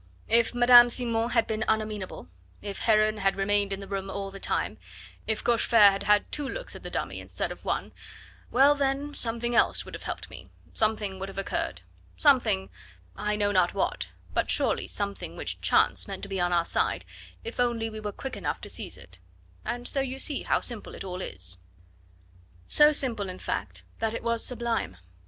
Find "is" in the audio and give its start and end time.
21.21-21.59